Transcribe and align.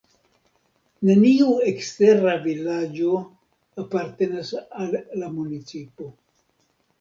Neniu 1.09 1.51
ekstera 1.71 2.33
vilaĝo 2.45 3.11
apartenas 3.85 4.51
al 4.65 4.97
la 5.21 5.31
municipo. 5.37 6.11